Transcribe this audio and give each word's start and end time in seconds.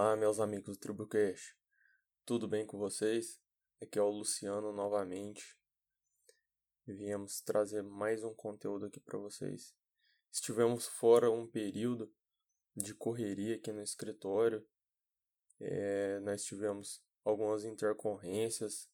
Olá, 0.00 0.14
meus 0.14 0.38
amigos 0.38 0.76
do 0.76 0.80
TribuCast. 0.80 1.56
Tudo 2.24 2.46
bem 2.46 2.64
com 2.64 2.78
vocês? 2.78 3.42
Aqui 3.82 3.98
é 3.98 4.02
o 4.02 4.08
Luciano 4.08 4.72
novamente. 4.72 5.58
Viemos 6.86 7.40
trazer 7.40 7.82
mais 7.82 8.22
um 8.22 8.32
conteúdo 8.32 8.86
aqui 8.86 9.00
para 9.00 9.18
vocês. 9.18 9.74
Estivemos 10.30 10.86
fora 10.86 11.32
um 11.32 11.48
período 11.48 12.14
de 12.76 12.94
correria 12.94 13.56
aqui 13.56 13.72
no 13.72 13.82
escritório. 13.82 14.64
É, 15.58 16.20
nós 16.20 16.44
tivemos 16.44 17.02
algumas 17.24 17.64
intercorrências 17.64 18.88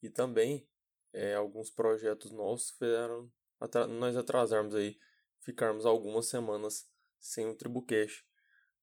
e 0.00 0.08
também 0.08 0.64
é, 1.12 1.34
alguns 1.34 1.72
projetos 1.72 2.30
nossos 2.30 2.70
fizeram 2.70 3.32
nós 3.98 4.16
atrasarmos 4.16 4.76
aí, 4.76 4.96
ficarmos 5.40 5.84
algumas 5.84 6.28
semanas 6.28 6.88
sem 7.18 7.48
o 7.48 7.56
TribuCast 7.56 8.24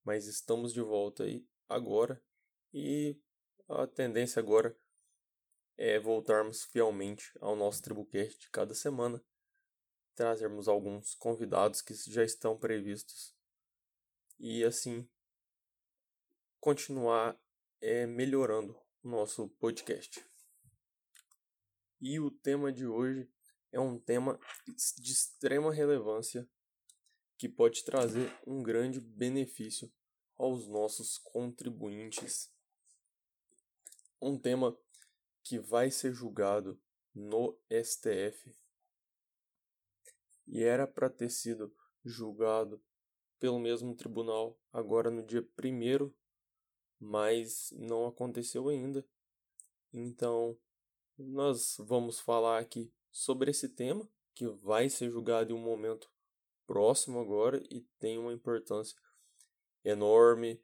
mas 0.04 0.28
estamos 0.28 0.74
de 0.74 0.82
volta 0.82 1.24
aí 1.24 1.46
agora. 1.68 2.22
E 2.74 3.18
a 3.68 3.88
tendência 3.88 4.40
agora 4.40 4.78
é 5.78 6.00
voltarmos 6.00 6.64
fielmente 6.64 7.32
ao 7.40 7.56
nosso 7.56 7.82
Tribucast 7.82 8.40
de 8.40 8.50
cada 8.50 8.74
semana, 8.74 9.24
trazermos 10.16 10.68
alguns 10.68 11.16
convidados 11.16 11.82
que 11.82 11.94
já 11.94 12.24
estão 12.24 12.58
previstos. 12.58 13.36
E 14.40 14.64
assim 14.64 15.08
continuar 16.60 17.40
é, 17.82 18.06
melhorando 18.06 18.80
o 19.04 19.10
nosso 19.10 19.50
podcast. 19.60 20.24
E 22.00 22.20
o 22.20 22.30
tema 22.30 22.72
de 22.72 22.86
hoje 22.86 23.30
é 23.72 23.80
um 23.80 24.00
tema 24.00 24.40
de 24.98 25.12
extrema 25.12 25.74
relevância 25.74 26.48
que 27.42 27.50
pode 27.50 27.84
trazer 27.84 28.32
um 28.46 28.62
grande 28.62 29.02
benefício 29.02 29.92
aos 30.38 30.68
nossos 30.68 31.18
contribuintes. 31.18 32.54
Um 34.22 34.38
tema 34.38 34.78
que 35.42 35.58
vai 35.58 35.90
ser 35.90 36.14
julgado 36.14 36.80
no 37.16 37.60
STF 37.84 38.56
e 40.46 40.62
era 40.62 40.86
para 40.86 41.10
ter 41.10 41.32
sido 41.32 41.76
julgado 42.06 42.80
pelo 43.40 43.58
mesmo 43.58 43.96
tribunal 43.96 44.56
agora 44.72 45.10
no 45.10 45.26
dia 45.26 45.42
1 45.42 46.14
mas 47.00 47.72
não 47.72 48.06
aconteceu 48.06 48.70
ainda. 48.70 49.04
Então, 49.92 50.56
nós 51.18 51.76
vamos 51.80 52.20
falar 52.20 52.60
aqui 52.60 52.94
sobre 53.12 53.50
esse 53.50 53.68
tema 53.68 54.08
que 54.36 54.46
vai 54.48 54.88
ser 54.90 55.10
julgado 55.10 55.52
em 55.52 55.56
um 55.56 55.64
momento 55.64 56.08
próximo 56.72 57.20
agora 57.20 57.62
e 57.70 57.82
tem 58.00 58.18
uma 58.18 58.32
importância 58.32 58.98
enorme 59.84 60.64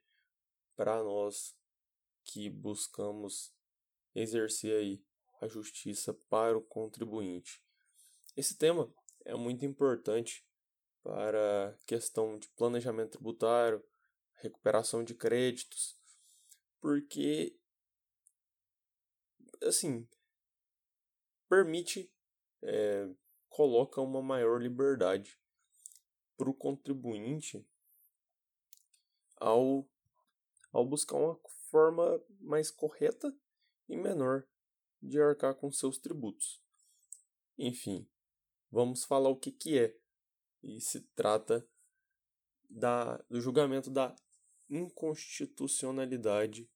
para 0.74 1.04
nós 1.04 1.54
que 2.24 2.50
buscamos 2.50 3.54
exercer 4.16 4.80
aí 4.80 5.04
a 5.42 5.50
justiça 5.50 6.14
para 6.30 6.58
o 6.58 6.64
contribuinte. 6.64 7.62
Esse 8.38 8.58
tema 8.58 8.90
é 9.26 9.36
muito 9.36 9.66
importante 9.66 10.48
para 11.04 11.72
a 11.72 11.78
questão 11.86 12.40
de 12.40 12.48
planejamento 12.52 13.18
tributário, 13.18 13.84
recuperação 14.36 15.04
de 15.04 15.14
créditos, 15.14 16.00
porque 16.80 17.54
assim 19.62 20.08
permite 21.50 22.10
é, 22.64 23.10
coloca 23.50 24.00
uma 24.00 24.22
maior 24.22 24.62
liberdade 24.62 25.38
para 26.38 26.50
o 26.50 26.54
contribuinte 26.54 27.68
ao, 29.36 29.86
ao 30.72 30.86
buscar 30.86 31.18
uma 31.18 31.38
forma 31.70 32.24
mais 32.40 32.72
correta 32.72 33.36
e 33.90 33.98
menor 33.98 34.48
de 35.02 35.20
arcar 35.20 35.56
com 35.56 35.70
seus 35.72 35.98
tributos. 35.98 36.62
Enfim, 37.58 38.08
vamos 38.72 39.04
falar 39.04 39.30
o 39.30 39.36
que, 39.36 39.52
que 39.52 39.80
é. 39.80 39.98
E 40.64 40.80
se 40.80 41.02
trata 41.16 41.68
da, 42.70 43.18
do 43.30 43.42
julgamento 43.42 43.90
da 43.90 44.16
inconstitucionalidade 44.70 46.70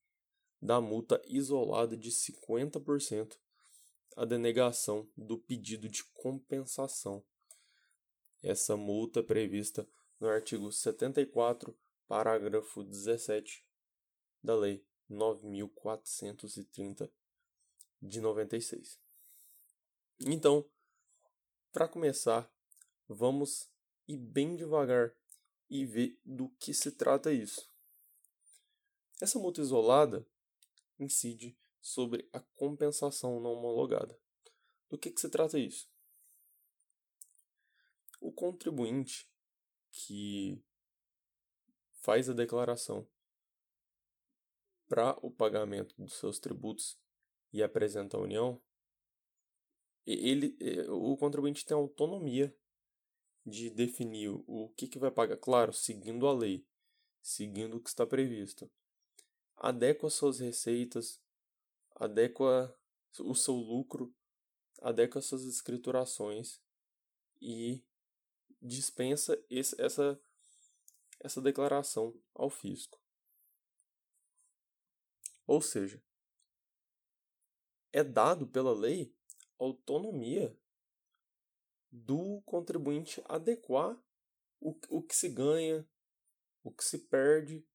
da 0.61 0.79
multa 0.79 1.21
isolada 1.25 1.97
de 1.97 2.11
50% 2.11 3.37
a 4.15 4.25
denegação 4.25 5.09
do 5.17 5.37
pedido 5.37 5.89
de 5.89 6.03
compensação 6.13 7.23
essa 8.41 8.75
multa 8.75 9.21
prevista 9.21 9.87
no 10.19 10.27
artigo 10.27 10.71
74, 10.71 11.77
parágrafo 12.07 12.83
17 12.83 13.63
da 14.43 14.55
Lei 14.55 14.83
9430 15.09 17.11
de 18.01 18.21
96. 18.21 18.99
Então, 20.19 20.65
para 21.71 21.87
começar, 21.87 22.51
vamos 23.07 23.69
ir 24.07 24.17
bem 24.17 24.55
devagar 24.55 25.13
e 25.69 25.85
ver 25.85 26.19
do 26.25 26.49
que 26.59 26.73
se 26.73 26.91
trata 26.91 27.31
isso. 27.31 27.69
Essa 29.21 29.39
multa 29.39 29.61
isolada 29.61 30.25
incide 30.99 31.55
sobre 31.81 32.27
a 32.33 32.39
compensação 32.39 33.39
não 33.39 33.53
homologada. 33.53 34.17
Do 34.89 34.97
que, 34.97 35.11
que 35.11 35.21
se 35.21 35.29
trata 35.29 35.57
isso? 35.57 35.89
O 38.21 38.31
contribuinte 38.31 39.27
que 39.89 40.63
faz 41.95 42.29
a 42.29 42.33
declaração 42.33 43.05
para 44.87 45.17
o 45.25 45.31
pagamento 45.31 45.95
dos 45.97 46.13
seus 46.13 46.39
tributos 46.39 46.99
e 47.51 47.63
apresenta 47.63 48.17
à 48.17 48.19
União, 48.19 48.61
ele, 50.05 50.55
o 50.89 51.17
contribuinte 51.17 51.65
tem 51.65 51.75
autonomia 51.75 52.55
de 53.45 53.69
definir 53.69 54.29
o 54.29 54.69
que, 54.77 54.87
que 54.87 54.99
vai 54.99 55.09
pagar, 55.09 55.37
claro, 55.37 55.73
seguindo 55.73 56.27
a 56.27 56.33
lei, 56.33 56.65
seguindo 57.21 57.77
o 57.77 57.81
que 57.81 57.89
está 57.89 58.05
previsto. 58.05 58.71
Adequa 59.57 60.09
suas 60.09 60.39
receitas, 60.39 61.19
adequa 61.95 62.77
o 63.19 63.33
seu 63.33 63.55
lucro, 63.55 64.13
adequa 64.79 65.21
suas 65.21 65.43
escriturações 65.43 66.61
e 67.41 67.83
dispensa 68.61 69.41
esse, 69.49 69.79
essa, 69.81 70.21
essa 71.19 71.41
declaração 71.41 72.13
ao 72.33 72.49
fisco. 72.49 73.01
Ou 75.47 75.61
seja, 75.61 76.01
é 77.91 78.03
dado 78.03 78.47
pela 78.47 78.73
lei 78.73 79.13
autonomia 79.59 80.57
do 81.91 82.41
contribuinte 82.45 83.21
adequar 83.25 84.01
o, 84.59 84.79
o 84.89 85.03
que 85.03 85.15
se 85.15 85.27
ganha, 85.27 85.85
o 86.63 86.71
que 86.71 86.83
se 86.83 86.99
perde, 86.99 87.65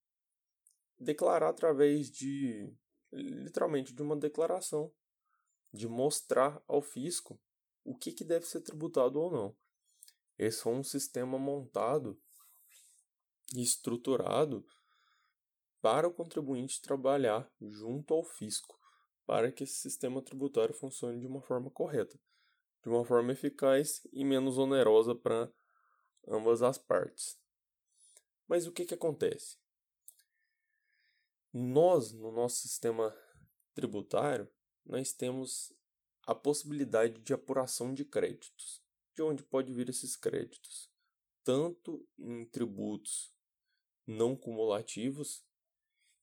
declarar 0.98 1.50
através 1.50 2.10
de, 2.10 2.74
literalmente, 3.12 3.92
de 3.92 4.00
uma 4.00 4.16
declaração, 4.16 4.92
de 5.72 5.86
mostrar 5.86 6.62
ao 6.66 6.80
fisco 6.80 7.38
o 7.84 7.94
que, 7.94 8.12
que 8.12 8.24
deve 8.24 8.46
ser 8.46 8.62
tributado 8.62 9.20
ou 9.20 9.30
não. 9.30 9.56
Esse 10.38 10.68
é 10.68 10.70
um 10.70 10.82
sistema 10.82 11.38
montado 11.38 12.20
e 13.54 13.62
estruturado 13.62 14.66
para 15.80 16.06
o 16.06 16.12
contribuinte 16.12 16.82
trabalhar 16.82 17.50
junto 17.60 18.12
ao 18.12 18.22
fisco, 18.22 18.78
para 19.24 19.50
que 19.50 19.64
esse 19.64 19.74
sistema 19.74 20.20
tributário 20.20 20.74
funcione 20.74 21.20
de 21.20 21.26
uma 21.26 21.40
forma 21.40 21.70
correta, 21.70 22.20
de 22.82 22.88
uma 22.88 23.04
forma 23.04 23.32
eficaz 23.32 24.06
e 24.12 24.24
menos 24.24 24.58
onerosa 24.58 25.14
para 25.14 25.50
ambas 26.28 26.62
as 26.62 26.76
partes. 26.76 27.38
Mas 28.46 28.66
o 28.66 28.72
que, 28.72 28.84
que 28.84 28.94
acontece? 28.94 29.58
Nós, 31.52 32.12
no 32.12 32.30
nosso 32.30 32.56
sistema 32.56 33.16
tributário, 33.74 34.50
nós 34.84 35.12
temos 35.12 35.72
a 36.26 36.34
possibilidade 36.34 37.20
de 37.22 37.32
apuração 37.32 37.94
de 37.94 38.04
créditos 38.04 38.85
de 39.16 39.22
onde 39.22 39.42
pode 39.42 39.72
vir 39.72 39.88
esses 39.88 40.14
créditos, 40.14 40.90
tanto 41.42 42.06
em 42.18 42.44
tributos 42.44 43.34
não 44.06 44.36
cumulativos, 44.36 45.44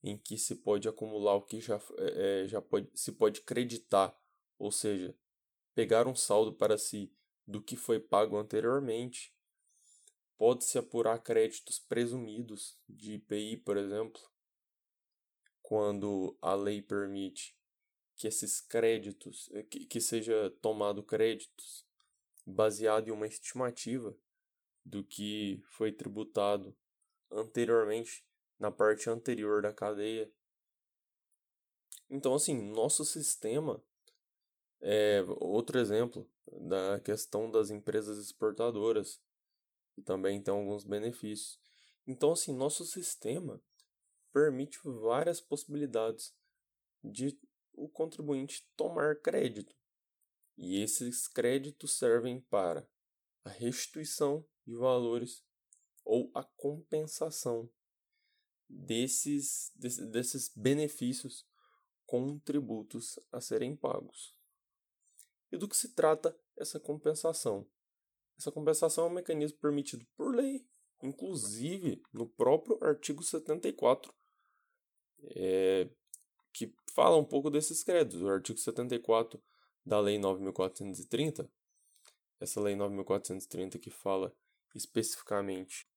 em 0.03 0.17
que 0.17 0.37
se 0.37 0.55
pode 0.55 0.87
acumular 0.87 1.35
o 1.35 1.41
que 1.41 1.59
já, 1.59 1.81
é, 1.97 2.45
já 2.47 2.61
pode, 2.61 2.89
se 2.93 3.11
pode 3.11 3.41
creditar, 3.41 4.15
ou 4.59 4.71
seja, 4.71 5.17
pegar 5.73 6.07
um 6.07 6.15
saldo 6.15 6.53
para 6.53 6.77
si 6.77 7.11
do 7.47 7.61
que 7.61 7.75
foi 7.75 7.99
pago 7.99 8.37
anteriormente. 8.37 9.33
Pode-se 10.37 10.77
apurar 10.77 11.19
créditos 11.19 11.79
presumidos 11.79 12.77
de 12.87 13.13
IPI, 13.13 13.57
por 13.57 13.77
exemplo, 13.77 14.21
quando 15.61 16.37
a 16.41 16.53
lei 16.53 16.81
permite 16.81 17.57
que 18.15 18.27
esses 18.27 18.59
créditos, 18.59 19.49
que, 19.69 19.85
que 19.85 20.01
seja 20.01 20.49
tomado 20.61 21.01
créditos 21.01 21.87
baseado 22.45 23.07
em 23.07 23.11
uma 23.11 23.27
estimativa 23.27 24.15
do 24.85 25.03
que 25.03 25.63
foi 25.69 25.91
tributado 25.91 26.75
anteriormente 27.31 28.25
na 28.59 28.71
parte 28.71 29.09
anterior 29.09 29.61
da 29.61 29.73
cadeia. 29.73 30.31
Então, 32.09 32.35
assim, 32.35 32.61
nosso 32.71 33.03
sistema 33.05 33.83
é 34.81 35.23
outro 35.39 35.79
exemplo 35.79 36.29
da 36.51 36.99
questão 36.99 37.49
das 37.49 37.69
empresas 37.69 38.17
exportadoras, 38.17 39.21
que 39.95 40.01
também 40.01 40.41
tem 40.41 40.53
alguns 40.53 40.83
benefícios. 40.83 41.59
Então, 42.05 42.33
assim, 42.33 42.53
nosso 42.53 42.85
sistema 42.85 43.61
permite 44.33 44.79
várias 44.83 45.39
possibilidades 45.39 46.35
de 47.03 47.39
o 47.73 47.87
contribuinte 47.87 48.67
tomar 48.75 49.15
crédito. 49.19 49.75
E 50.57 50.81
esses 50.81 51.27
créditos 51.27 51.97
servem 51.97 52.39
para 52.41 52.87
a 53.43 53.49
restituição 53.49 54.45
de 54.65 54.75
valores 54.75 55.43
ou 56.05 56.31
a 56.33 56.43
compensação 56.43 57.69
desses, 58.69 59.71
desses, 59.75 60.49
benefícios 60.55 61.45
com 62.05 62.39
tributos 62.39 63.19
a 63.31 63.39
serem 63.39 63.75
pagos. 63.75 64.35
E 65.51 65.57
do 65.57 65.67
que 65.67 65.77
se 65.77 65.93
trata 65.93 66.37
essa 66.57 66.79
compensação? 66.79 67.67
Essa 68.37 68.51
compensação 68.51 69.05
é 69.05 69.07
um 69.07 69.13
mecanismo 69.13 69.59
permitido 69.59 70.05
por 70.15 70.35
lei, 70.35 70.67
inclusive 71.01 72.01
no 72.11 72.27
próprio 72.27 72.77
artigo 72.83 73.23
74, 73.23 74.13
é, 75.35 75.89
que 76.51 76.73
fala 76.93 77.17
um 77.17 77.25
pouco 77.25 77.49
desses 77.49 77.83
créditos. 77.83 78.21
O 78.21 78.29
artigo 78.29 78.57
74 78.57 79.41
da 79.85 79.99
Lei 79.99 80.17
9.430, 80.17 81.49
essa 82.39 82.61
Lei 82.61 82.75
9.430 82.75 83.79
que 83.79 83.89
fala 83.89 84.35
especificamente 84.75 85.87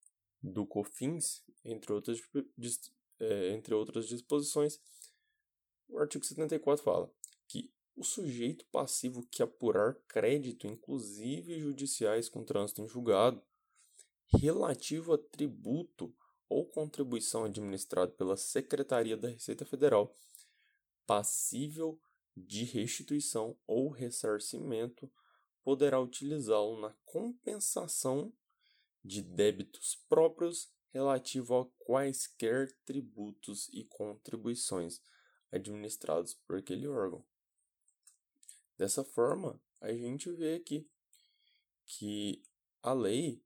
do 0.42 0.66
COFINS, 0.66 1.42
entre 1.64 1.92
outras, 1.92 2.20
é, 3.18 3.50
entre 3.50 3.74
outras 3.74 4.06
disposições, 4.06 4.80
o 5.88 5.98
artigo 5.98 6.24
74 6.24 6.84
fala 6.84 7.10
que 7.48 7.72
o 7.96 8.04
sujeito 8.04 8.64
passivo 8.66 9.26
que 9.30 9.42
apurar 9.42 9.94
crédito, 10.06 10.66
inclusive 10.66 11.58
judiciais 11.58 12.28
com 12.28 12.44
trânsito 12.44 12.82
em 12.82 12.88
julgado, 12.88 13.42
relativo 14.26 15.14
a 15.14 15.18
tributo 15.18 16.14
ou 16.48 16.66
contribuição 16.66 17.44
administrado 17.44 18.12
pela 18.12 18.36
Secretaria 18.36 19.16
da 19.16 19.28
Receita 19.28 19.64
Federal, 19.64 20.14
passível 21.06 21.98
de 22.36 22.64
restituição 22.64 23.56
ou 23.66 23.88
ressarcimento, 23.88 25.10
poderá 25.64 26.00
utilizá-lo 26.00 26.80
na 26.80 26.94
compensação 27.04 28.32
de 29.04 29.22
débitos 29.22 29.96
próprios 30.08 30.70
relativo 30.92 31.56
a 31.58 31.66
quaisquer 31.84 32.72
tributos 32.84 33.68
e 33.72 33.84
contribuições 33.84 35.00
administrados 35.50 36.34
por 36.34 36.58
aquele 36.58 36.86
órgão. 36.86 37.24
Dessa 38.78 39.04
forma, 39.04 39.60
a 39.80 39.92
gente 39.92 40.30
vê 40.32 40.54
aqui 40.54 40.88
que 41.86 42.42
a 42.82 42.92
lei 42.92 43.42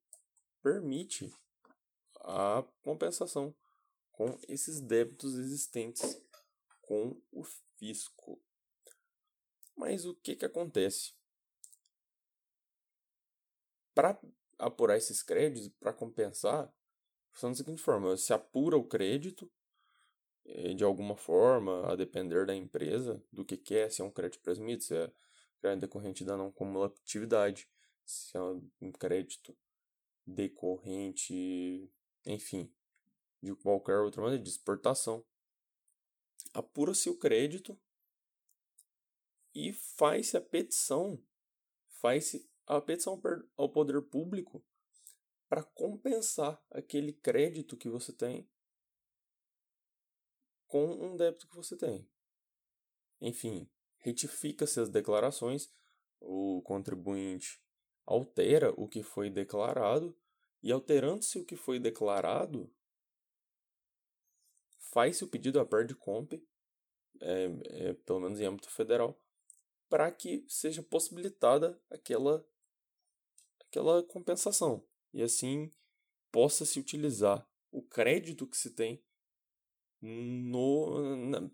permite 0.63 1.33
a 2.21 2.65
compensação 2.83 3.55
com 4.13 4.39
esses 4.49 4.81
débitos 4.81 5.35
existentes 5.37 6.21
com 6.83 7.21
o 7.33 7.43
fisco. 7.79 8.41
Mas 9.81 10.05
o 10.05 10.15
que, 10.15 10.37
que 10.37 10.45
acontece? 10.45 11.15
Para 13.95 14.21
apurar 14.59 14.99
esses 14.99 15.23
créditos, 15.23 15.71
para 15.81 15.91
compensar, 15.91 16.71
funciona 17.31 17.55
da 17.55 17.57
seguinte 17.57 17.81
forma: 17.81 18.15
se 18.19 18.35
apura 18.35 18.77
o 18.77 18.85
crédito 18.85 19.51
eh, 20.45 20.75
de 20.75 20.85
alguma 20.85 21.17
forma, 21.17 21.91
a 21.91 21.97
depender 21.97 22.45
da 22.45 22.55
empresa, 22.55 23.25
do 23.33 23.43
que, 23.43 23.57
que 23.57 23.75
é, 23.75 23.89
se 23.89 24.03
é 24.03 24.05
um 24.05 24.11
crédito 24.11 24.43
presumido, 24.43 24.83
se 24.83 24.95
é 24.95 25.11
crédito 25.63 25.81
decorrente 25.81 26.25
da 26.27 26.37
não 26.37 26.53
cumulatividade, 26.53 27.67
se 28.05 28.37
é 28.37 28.41
um 28.83 28.93
crédito 28.93 29.57
decorrente, 30.27 31.91
enfim, 32.27 32.71
de 33.43 33.55
qualquer 33.55 33.97
outra 34.01 34.21
maneira, 34.21 34.45
de 34.45 34.51
exportação. 34.51 35.25
Apura-se 36.53 37.09
o 37.09 37.17
crédito 37.17 37.79
e 39.55 39.73
faz-se 39.73 40.37
a 40.37 40.41
petição, 40.41 41.23
faz-se 41.89 42.49
a 42.67 42.81
petição 42.81 43.21
ao 43.57 43.69
poder 43.69 44.01
público 44.03 44.65
para 45.49 45.63
compensar 45.63 46.63
aquele 46.71 47.13
crédito 47.13 47.77
que 47.77 47.89
você 47.89 48.13
tem 48.13 48.49
com 50.69 50.87
um 50.87 51.17
débito 51.17 51.49
que 51.49 51.57
você 51.57 51.77
tem. 51.77 52.09
Enfim, 53.21 53.69
retifica-se 53.99 54.79
as 54.79 54.89
declarações, 54.89 55.69
o 56.21 56.63
contribuinte 56.63 57.61
altera 58.07 58.73
o 58.77 58.89
que 58.89 59.03
foi 59.03 59.29
declarado 59.29 60.17
e 60.63 60.71
alterando-se 60.71 61.39
o 61.39 61.45
que 61.45 61.57
foi 61.57 61.79
declarado, 61.79 62.73
faz-se 64.93 65.25
o 65.25 65.29
pedido 65.29 65.59
à 65.59 65.67
par 65.67 65.85
de 65.85 65.95
comp, 65.95 66.35
é, 66.35 67.45
é, 67.65 67.93
pelo 67.95 68.21
menos 68.21 68.41
em 68.41 68.45
âmbito 68.45 68.71
federal, 68.71 69.19
para 69.91 70.11
que 70.13 70.47
seja 70.49 70.83
possibilitada 70.83 71.79
aquela, 71.91 72.47
aquela 73.59 74.03
compensação. 74.05 74.87
E 75.13 75.21
assim 75.21 75.71
possa 76.31 76.65
se 76.65 76.79
utilizar 76.79 77.47
o 77.73 77.83
crédito 77.83 78.47
que 78.47 78.57
se 78.57 78.71
tem 78.71 79.03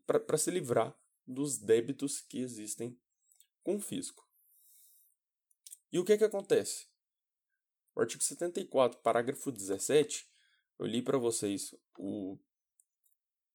para 0.07 0.39
se 0.39 0.51
livrar 0.51 0.97
dos 1.27 1.59
débitos 1.59 2.21
que 2.21 2.39
existem 2.39 2.97
com 3.65 3.77
o 3.77 3.81
fisco. 3.81 4.29
E 5.91 5.99
o 5.99 6.05
que, 6.05 6.17
que 6.19 6.25
acontece? 6.25 6.87
O 7.95 8.01
artigo 8.01 8.23
74, 8.23 9.01
parágrafo 9.01 9.51
17, 9.51 10.31
eu 10.79 10.87
li 10.87 11.01
para 11.01 11.17
vocês 11.17 11.75
o 11.99 12.39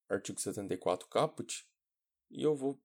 artigo 0.10 0.42
74 0.42 1.07
caput 1.07 1.66
e 2.31 2.42
eu 2.42 2.56
vou 2.56 2.81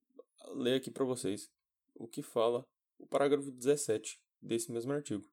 ler 0.54 0.76
aqui 0.76 0.90
para 0.90 1.04
vocês 1.04 1.50
o 1.98 2.06
que 2.06 2.22
fala 2.22 2.66
o 2.98 3.06
parágrafo 3.06 3.50
17 3.50 4.20
desse 4.40 4.70
mesmo 4.70 4.92
artigo. 4.92 5.28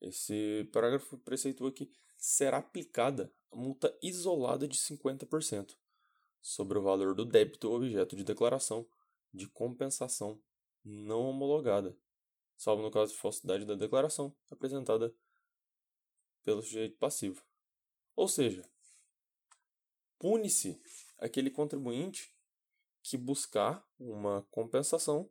Esse 0.00 0.68
parágrafo 0.72 1.16
preceitua 1.18 1.72
que 1.72 1.90
será 2.16 2.58
aplicada 2.58 3.32
a 3.50 3.56
multa 3.56 3.96
isolada 4.02 4.66
de 4.66 4.76
50% 4.76 5.76
sobre 6.40 6.78
o 6.78 6.82
valor 6.82 7.14
do 7.14 7.24
débito 7.24 7.72
objeto 7.72 8.16
de 8.16 8.24
declaração 8.24 8.86
de 9.32 9.48
compensação 9.48 10.40
não 10.84 11.22
homologada, 11.22 11.96
salvo 12.56 12.82
no 12.82 12.90
caso 12.90 13.12
de 13.12 13.18
falsidade 13.18 13.64
da 13.64 13.74
declaração 13.74 14.34
apresentada 14.50 15.14
pelo 16.42 16.62
sujeito 16.62 16.98
passivo. 16.98 17.42
Ou 18.14 18.28
seja, 18.28 18.68
pune-se 20.18 20.80
aquele 21.18 21.50
contribuinte 21.50 22.34
que 23.02 23.16
buscar 23.16 23.86
uma 23.98 24.42
compensação 24.50 25.30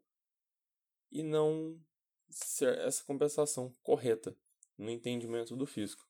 e 1.13 1.22
não 1.22 1.79
ser 2.27 2.75
essa 2.79 3.05
compensação 3.05 3.74
correta 3.84 4.36
no 4.75 4.89
entendimento 4.89 5.55
do 5.55 5.67
fisco. 5.67 6.03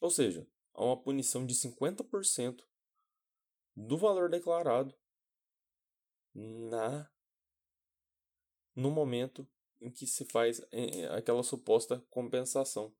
Ou 0.00 0.10
seja, 0.10 0.46
há 0.74 0.84
uma 0.84 1.00
punição 1.00 1.46
de 1.46 1.54
50% 1.54 2.64
do 3.76 3.96
valor 3.96 4.28
declarado 4.28 4.92
na 6.34 7.08
no 8.74 8.90
momento 8.90 9.46
em 9.80 9.90
que 9.90 10.06
se 10.06 10.24
faz 10.24 10.60
aquela 11.10 11.42
suposta 11.42 12.04
compensação 12.10 12.92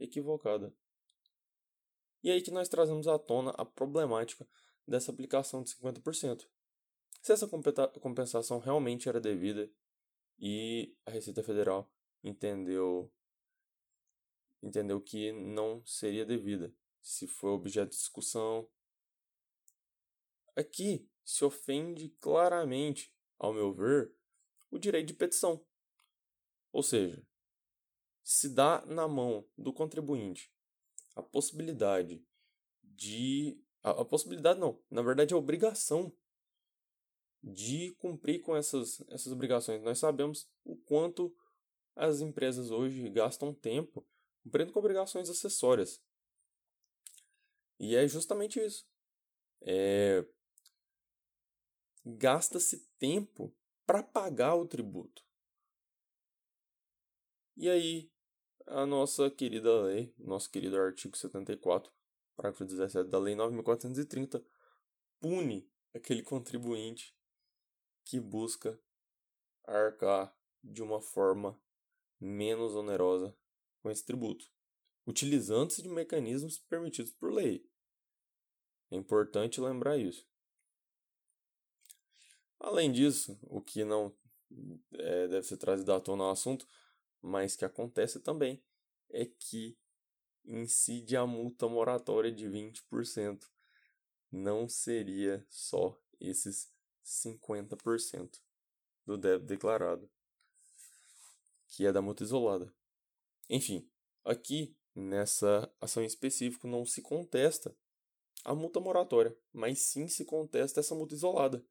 equivocada. 0.00 0.74
E 2.22 2.30
é 2.30 2.32
aí 2.32 2.42
que 2.42 2.50
nós 2.50 2.68
trazemos 2.68 3.06
à 3.06 3.18
tona 3.18 3.50
a 3.50 3.64
problemática 3.64 4.48
dessa 4.86 5.12
aplicação 5.12 5.62
de 5.62 5.70
50%. 5.70 6.48
Se 7.22 7.32
essa 7.32 7.46
compensação 8.00 8.58
realmente 8.58 9.08
era 9.08 9.20
devida 9.20 9.70
e 10.38 10.94
a 11.04 11.10
Receita 11.10 11.42
Federal 11.42 11.90
entendeu 12.22 13.12
entendeu 14.62 15.00
que 15.00 15.32
não 15.32 15.84
seria 15.86 16.26
devida, 16.26 16.74
se 17.00 17.26
foi 17.26 17.50
objeto 17.50 17.90
de 17.90 17.96
discussão. 17.96 18.68
Aqui 20.56 21.08
se 21.24 21.44
ofende 21.44 22.08
claramente, 22.20 23.14
ao 23.38 23.52
meu 23.52 23.72
ver, 23.72 24.12
o 24.70 24.78
direito 24.78 25.08
de 25.08 25.14
petição. 25.14 25.64
Ou 26.72 26.82
seja, 26.82 27.24
se 28.22 28.48
dá 28.48 28.84
na 28.84 29.06
mão 29.06 29.46
do 29.56 29.72
contribuinte 29.72 30.52
a 31.14 31.22
possibilidade 31.22 32.22
de. 32.82 33.58
A, 33.82 33.90
a 33.90 34.04
possibilidade 34.04 34.58
não, 34.58 34.82
na 34.90 35.02
verdade 35.02 35.32
a 35.32 35.36
obrigação 35.36 36.12
de 37.48 37.92
cumprir 37.98 38.42
com 38.42 38.56
essas, 38.56 39.00
essas 39.08 39.32
obrigações. 39.32 39.82
Nós 39.82 39.98
sabemos 39.98 40.48
o 40.64 40.76
quanto 40.76 41.34
as 41.96 42.20
empresas 42.20 42.70
hoje 42.70 43.08
gastam 43.08 43.52
tempo 43.52 44.06
cumprindo 44.42 44.72
com 44.72 44.78
obrigações 44.78 45.28
acessórias. 45.28 46.00
E 47.78 47.94
é 47.96 48.06
justamente 48.08 48.58
isso. 48.60 48.86
é, 49.60 50.24
gasta-se 52.04 52.86
tempo 52.98 53.54
para 53.86 54.02
pagar 54.02 54.54
o 54.54 54.66
tributo. 54.66 55.24
E 57.56 57.68
aí, 57.68 58.10
a 58.66 58.86
nossa 58.86 59.30
querida 59.30 59.82
lei, 59.82 60.14
nosso 60.18 60.50
querido 60.50 60.78
artigo 60.78 61.16
74, 61.16 61.92
parágrafo 62.36 62.64
17 62.64 63.08
da 63.10 63.18
Lei 63.18 63.34
9.430, 63.34 64.44
pune 65.18 65.68
aquele 65.92 66.22
contribuinte 66.22 67.17
que 68.08 68.18
busca 68.18 68.80
arcar 69.64 70.34
de 70.64 70.82
uma 70.82 70.98
forma 70.98 71.60
menos 72.18 72.74
onerosa 72.74 73.36
com 73.82 73.90
esse 73.90 74.02
tributo, 74.02 74.50
utilizando-se 75.06 75.82
de 75.82 75.90
mecanismos 75.90 76.58
permitidos 76.58 77.12
por 77.12 77.30
lei. 77.30 77.68
É 78.90 78.96
importante 78.96 79.60
lembrar 79.60 79.98
isso. 79.98 80.26
Além 82.58 82.90
disso, 82.90 83.38
o 83.42 83.60
que 83.60 83.84
não 83.84 84.16
é, 84.94 85.28
deve 85.28 85.46
ser 85.46 85.58
trazido 85.58 85.92
à 85.92 86.00
tona 86.00 86.24
ao 86.24 86.30
assunto, 86.30 86.66
mas 87.20 87.56
que 87.56 87.64
acontece 87.66 88.20
também, 88.20 88.64
é 89.10 89.26
que 89.26 89.78
incide 90.46 91.14
a 91.14 91.26
multa 91.26 91.68
moratória 91.68 92.32
de 92.32 92.46
20%. 92.46 93.44
Não 94.32 94.66
seria 94.66 95.46
só 95.50 96.00
esses 96.18 96.72
50% 97.08 98.40
do 99.06 99.16
débito 99.16 99.46
declarado, 99.46 100.10
que 101.66 101.86
é 101.86 101.92
da 101.92 102.02
multa 102.02 102.22
isolada. 102.22 102.72
Enfim, 103.48 103.90
aqui 104.24 104.76
nessa 104.94 105.72
ação 105.80 106.04
específica 106.04 106.68
não 106.68 106.84
se 106.84 107.00
contesta 107.00 107.74
a 108.44 108.54
multa 108.54 108.78
moratória, 108.78 109.36
mas 109.52 109.80
sim 109.80 110.06
se 110.06 110.24
contesta 110.24 110.80
essa 110.80 110.94
multa 110.94 111.14
isolada, 111.14 111.64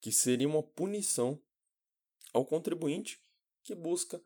que 0.00 0.10
seria 0.10 0.48
uma 0.48 0.62
punição 0.62 1.40
ao 2.32 2.44
contribuinte 2.44 3.22
que 3.62 3.74
busca 3.74 4.20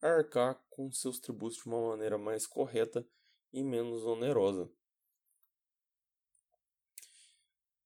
arcar 0.00 0.54
com 0.70 0.90
seus 0.90 1.18
tributos 1.18 1.58
de 1.58 1.66
uma 1.66 1.90
maneira 1.90 2.16
mais 2.16 2.46
correta 2.46 3.06
e 3.52 3.62
menos 3.62 4.02
onerosa. 4.04 4.70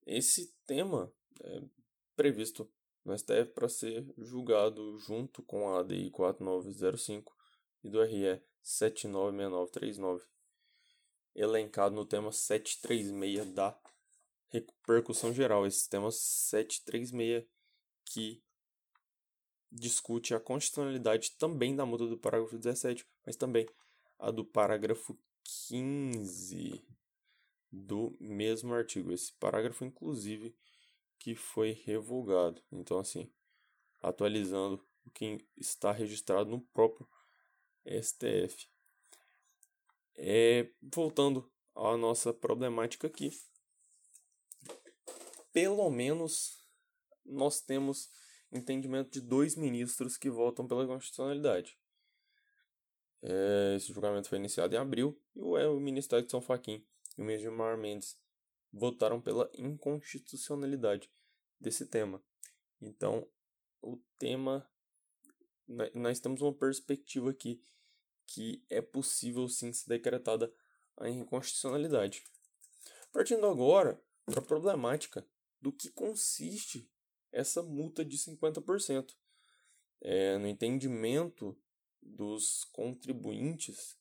Esse 0.07 0.55
tema 0.65 1.13
é 1.41 1.63
previsto 2.17 2.71
no 3.05 3.17
STF 3.17 3.53
para 3.55 3.69
ser 3.69 4.13
julgado 4.17 4.99
junto 4.99 5.43
com 5.43 5.69
a 5.69 5.81
ADI 5.81 6.11
4905 6.11 7.37
e 7.83 7.91
do 7.91 8.03
RE 8.03 8.43
796939, 8.63 10.25
elencado 11.35 11.95
no 11.95 12.07
tema 12.07 12.33
736 12.33 13.53
da 13.53 13.79
repercussão 14.49 15.35
geral. 15.35 15.67
Esse 15.67 15.89
tema 15.89 16.11
736 16.11 17.47
que 18.07 18.43
discute 19.71 20.35
a 20.35 20.41
constitucionalidade 20.41 21.33
também 21.33 21.75
da 21.75 21.85
multa 21.85 22.07
do 22.07 22.17
parágrafo 22.17 22.57
17, 22.57 23.07
mas 23.27 23.37
também 23.37 23.69
a 24.19 24.31
do 24.31 24.45
parágrafo 24.45 25.19
15 25.69 26.83
do 27.71 28.17
mesmo 28.21 28.73
artigo. 28.73 29.13
Esse 29.13 29.33
parágrafo, 29.33 29.85
inclusive, 29.85 30.55
que 31.25 31.35
foi 31.35 31.73
revogado. 31.73 32.63
Então, 32.71 32.99
assim, 32.99 33.33
atualizando 34.03 34.87
o 35.07 35.11
que 35.11 35.43
está 35.57 35.91
registrado 35.91 36.51
no 36.51 36.61
próprio 36.61 37.09
STF. 37.87 38.69
É, 40.17 40.71
voltando 40.83 41.51
à 41.75 41.97
nossa 41.97 42.35
problemática 42.35 43.07
aqui, 43.07 43.31
pelo 45.51 45.89
menos 45.89 46.63
nós 47.25 47.63
temos 47.63 48.11
entendimento 48.53 49.11
de 49.11 49.23
dois 49.23 49.57
ministros 49.57 50.19
que 50.19 50.29
votam 50.29 50.69
pela 50.69 50.87
constitucionalidade. 50.87 51.79
É, 53.23 53.77
esse 53.79 53.95
julgamento 53.95 54.29
foi 54.29 54.37
iniciado 54.37 54.75
em 54.75 54.79
abril 54.79 55.19
e 55.35 55.41
o, 55.41 55.57
é, 55.57 55.67
o 55.67 55.81
Ministério 55.81 56.27
de 56.27 56.31
São 56.31 56.43
Faquim 56.43 56.87
e 57.17 57.23
o 57.23 57.39
Gilmar 57.39 57.79
Mendes 57.79 58.23
votaram 58.75 59.21
pela 59.21 59.49
inconstitucionalidade 59.55 61.09
desse 61.61 61.87
tema. 61.87 62.23
Então, 62.81 63.27
o 63.81 63.97
tema. 64.19 64.69
Nós 65.95 66.21
temos 66.21 66.43
uma 66.43 66.53
perspectiva 66.53 67.31
aqui 67.31 67.63
que 68.27 68.63
é 68.69 68.83
possível 68.83 69.49
sim 69.49 69.73
ser 69.73 69.89
decretada 69.89 70.53
a 70.97 71.09
inconstitucionalidade. 71.09 72.23
Partindo 73.11 73.47
agora 73.47 74.03
para 74.27 74.41
a 74.41 74.45
problemática 74.45 75.27
do 75.61 75.73
que 75.73 75.91
consiste 75.91 76.91
essa 77.33 77.63
multa 77.63 78.05
de 78.05 78.19
50%. 78.19 79.15
É, 80.03 80.37
no 80.37 80.47
entendimento 80.47 81.59
dos 82.03 82.65
contribuintes 82.65 83.97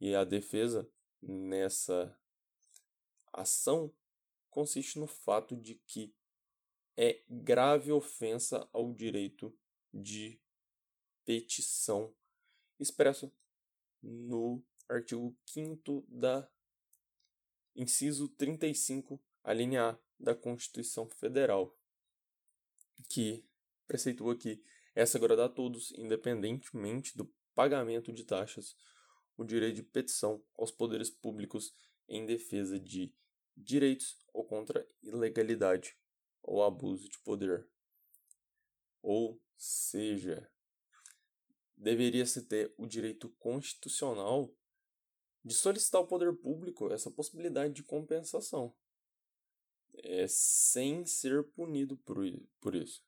e 0.00 0.14
a 0.14 0.22
defesa 0.22 0.88
nessa 1.20 2.16
ação 3.32 3.92
consiste 4.52 4.98
no 4.98 5.06
fato 5.06 5.56
de 5.56 5.76
que 5.86 6.14
é 6.96 7.24
grave 7.28 7.90
ofensa 7.90 8.68
ao 8.72 8.92
direito 8.92 9.52
de 9.92 10.38
petição 11.24 12.14
expresso 12.78 13.32
no 14.02 14.62
artigo 14.88 15.34
5 15.46 16.04
da 16.08 16.48
inciso 17.74 18.28
35, 18.28 19.18
a 19.42 19.54
linha 19.54 19.90
A 19.90 19.98
da 20.20 20.34
Constituição 20.34 21.08
Federal, 21.08 21.74
que 23.08 23.44
preceitua 23.86 24.36
que 24.36 24.62
é 24.94 25.02
assegurado 25.02 25.42
a 25.42 25.48
todos, 25.48 25.92
independentemente 25.92 27.16
do 27.16 27.24
pagamento 27.54 28.12
de 28.12 28.24
taxas, 28.24 28.76
o 29.36 29.44
direito 29.44 29.76
de 29.76 29.82
petição 29.82 30.44
aos 30.58 30.70
poderes 30.70 31.08
públicos 31.08 31.74
em 32.06 32.26
defesa 32.26 32.78
de 32.78 33.14
direitos 33.56 34.18
ou 34.32 34.44
contra 34.44 34.86
ilegalidade 35.02 35.96
ou 36.42 36.62
abuso 36.62 37.08
de 37.08 37.18
poder. 37.20 37.68
Ou 39.00 39.40
seja, 39.56 40.50
deveria-se 41.76 42.42
ter 42.46 42.72
o 42.76 42.86
direito 42.86 43.28
constitucional 43.38 44.54
de 45.44 45.54
solicitar 45.54 46.00
ao 46.00 46.06
poder 46.06 46.32
público 46.36 46.90
essa 46.92 47.10
possibilidade 47.10 47.74
de 47.74 47.82
compensação, 47.82 48.74
é, 49.94 50.26
sem 50.28 51.04
ser 51.04 51.42
punido 51.50 51.96
por, 51.98 52.16
por 52.60 52.74
isso. 52.74 53.04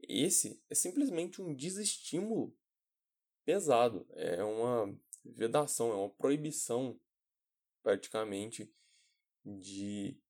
Esse 0.00 0.62
é 0.68 0.74
simplesmente 0.74 1.40
um 1.40 1.54
desestímulo 1.54 2.56
pesado, 3.44 4.06
é 4.10 4.44
uma 4.44 4.94
vedação, 5.24 5.90
é 5.90 5.94
uma 5.94 6.10
proibição 6.10 7.00
praticamente 7.82 8.72
de 9.44 10.20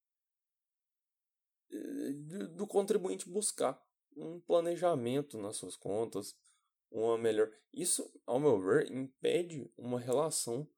do 2.56 2.66
contribuinte 2.66 3.28
buscar 3.28 3.80
um 4.16 4.40
planejamento 4.40 5.38
nas 5.38 5.56
suas 5.56 5.76
contas, 5.76 6.36
uma 6.90 7.18
melhor. 7.18 7.50
Isso, 7.72 8.10
ao 8.26 8.40
meu 8.40 8.60
ver, 8.60 8.90
impede 8.90 9.70
uma 9.76 10.00
relação 10.00 10.68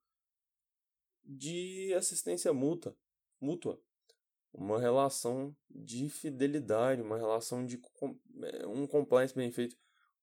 de 1.25 1.95
assistência 1.95 2.53
mútua, 2.53 2.97
mútua, 3.41 3.81
uma 4.53 4.81
relação 4.81 5.57
de 5.69 6.09
fidelidade, 6.09 7.03
uma 7.03 7.17
relação 7.17 7.65
de 7.65 7.81
é, 8.43 8.67
um 8.67 8.87
compliance 8.87 9.35
bem 9.35 9.51
feito 9.53 9.77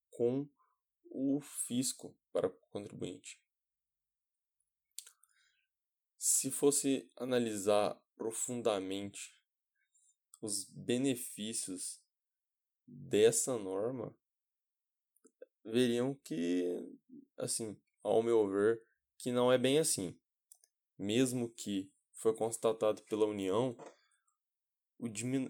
com 0.10 0.48
o 1.10 1.40
fisco 1.40 2.16
para 2.34 2.48
o 2.48 2.52
contribuinte. 2.70 3.42
Se 6.30 6.52
fosse 6.52 7.10
analisar 7.16 7.98
profundamente 8.18 9.34
os 10.42 10.66
benefícios 10.66 12.02
dessa 12.86 13.58
norma, 13.58 14.14
veriam 15.64 16.14
que, 16.14 16.86
assim, 17.38 17.80
ao 18.04 18.22
meu 18.22 18.46
ver, 18.46 18.84
que 19.18 19.32
não 19.32 19.50
é 19.50 19.58
bem 19.58 19.80
assim. 19.80 20.20
Mesmo 21.00 21.48
que 21.48 21.90
foi 22.12 22.36
constatado 22.36 23.02
pela 23.04 23.26
União 23.26 23.74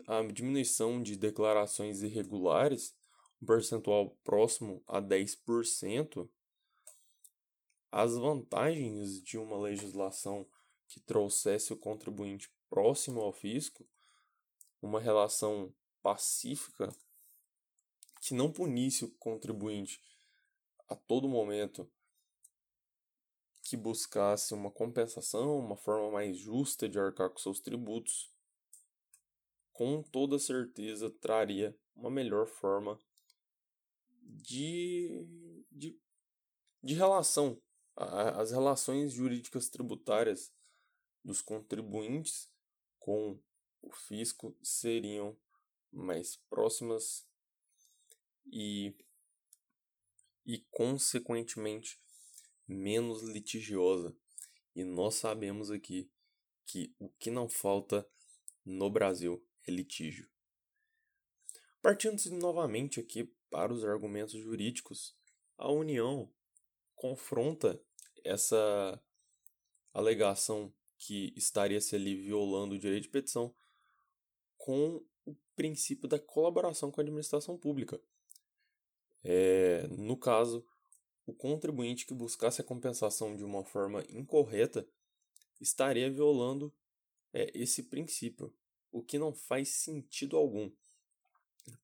a 0.05 0.22
diminuição 0.31 1.01
de 1.01 1.15
declarações 1.15 2.03
irregulares, 2.03 2.96
um 3.41 3.48
percentual 3.48 4.12
próximo 4.24 4.84
a 4.86 5.01
10%, 5.01 6.29
as 7.91 8.15
vantagens 8.15 9.24
de 9.24 9.39
uma 9.39 9.57
legislação 9.57 10.48
que 10.88 11.00
trouxesse 11.00 11.74
o 11.74 11.77
contribuinte 11.77 12.51
próximo 12.70 13.22
ao 13.22 13.34
fisco 13.34 13.86
uma 14.82 15.00
relação 15.00 15.74
pacífica 16.01 16.96
que 18.22 18.34
não 18.34 18.51
punisse 18.51 19.06
o 19.06 19.12
contribuinte 19.12 20.01
a 20.88 20.96
todo 20.96 21.27
momento, 21.27 21.89
que 23.62 23.75
buscasse 23.75 24.53
uma 24.53 24.72
compensação, 24.72 25.60
uma 25.60 25.75
forma 25.75 26.12
mais 26.12 26.38
justa 26.38 26.88
de 26.88 26.98
arcar 26.98 27.29
com 27.29 27.38
seus 27.38 27.60
tributos, 27.60 28.32
com 29.74 30.01
toda 30.01 30.39
certeza 30.39 31.10
traria 31.10 31.77
uma 31.96 32.10
melhor 32.10 32.48
forma 32.48 32.98
de, 34.22 35.25
de, 35.72 36.00
de 36.82 36.94
relação. 36.94 37.62
As 37.96 38.51
relações 38.51 39.12
jurídicas 39.12 39.70
tributárias 39.70 40.51
dos 41.27 41.41
contribuintes 41.41 42.50
com 42.98 43.38
o 43.81 43.91
fisco 43.91 44.57
seriam 44.63 45.38
mais 45.91 46.38
próximas 46.50 47.27
e, 48.46 48.96
e 50.46 50.60
consequentemente 50.72 52.01
menos 52.65 53.24
litigiosa. 53.24 54.15
E 54.74 54.86
nós 54.86 55.15
sabemos 55.15 55.69
aqui 55.69 56.10
que 56.65 56.96
o 56.98 57.10
que 57.10 57.29
não 57.29 57.50
falta 57.50 58.10
no 58.63 58.89
Brasil 58.89 59.46
é 59.67 59.72
litígio. 59.72 60.29
Partindo 61.81 62.17
novamente 62.38 63.01
aqui 63.01 63.25
para 63.50 63.74
os 63.74 63.84
argumentos 63.84 64.39
jurídicos, 64.39 65.13
a 65.57 65.69
União 65.69 66.34
confronta 66.96 67.81
essa 68.24 69.01
alegação 69.93 70.74
que 70.98 71.34
estaria 71.36 71.80
se 71.80 71.96
ali 71.96 72.16
violando 72.16 72.75
o 72.75 72.80
direito 72.80 73.04
de 73.04 73.10
petição 73.10 73.54
com 74.58 75.04
o 75.25 75.36
princípio 75.56 76.08
da 76.08 76.20
colaboração 76.20 76.92
com 76.92 77.00
a 77.00 77.04
administração 77.04 77.58
pública. 77.58 78.01
É, 79.24 79.88
no 79.88 80.18
caso, 80.18 80.66
o 81.25 81.34
contribuinte 81.34 82.06
que 82.06 82.13
buscasse 82.13 82.62
a 82.62 82.63
compensação 82.63 83.36
de 83.36 83.44
uma 83.44 83.63
forma 83.63 84.04
incorreta 84.10 84.88
estaria 85.60 86.10
violando 86.10 86.74
é, 87.34 87.51
esse 87.54 87.84
princípio, 87.84 88.54
o 88.92 89.04
que 89.04 89.20
não 89.20 89.34
faz 89.34 89.70
sentido 89.70 90.38
algum, 90.38 90.72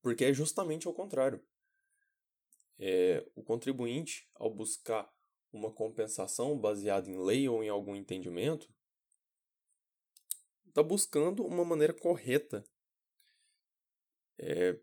porque 0.00 0.24
é 0.24 0.32
justamente 0.32 0.86
ao 0.86 0.94
contrário. 0.94 1.44
É, 2.78 3.24
o 3.36 3.42
contribuinte, 3.42 4.28
ao 4.34 4.52
buscar 4.52 5.08
uma 5.52 5.70
compensação 5.70 6.58
baseada 6.58 7.08
em 7.08 7.16
lei 7.16 7.48
ou 7.48 7.62
em 7.62 7.68
algum 7.68 7.94
entendimento, 7.94 8.68
está 10.74 10.82
buscando 10.82 11.46
uma 11.46 11.64
maneira 11.64 11.94
correta. 11.94 12.64
É, 14.36 14.76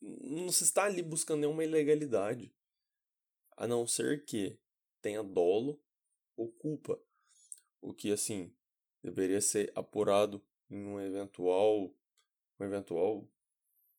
não 0.00 0.50
se 0.50 0.64
está 0.64 0.82
ali 0.82 1.00
buscando 1.00 1.42
nenhuma 1.42 1.62
ilegalidade, 1.62 2.52
a 3.56 3.68
não 3.68 3.86
ser 3.86 4.24
que 4.24 4.58
tenha 5.00 5.22
dolo 5.22 5.80
ou 6.36 6.50
culpa, 6.50 7.00
o 7.80 7.94
que 7.94 8.10
assim 8.10 8.52
deveria 9.00 9.40
ser 9.40 9.70
apurado 9.76 10.44
em 10.68 10.84
um 10.84 11.00
eventual, 11.00 11.94
um 12.58 12.64
eventual, 12.64 13.24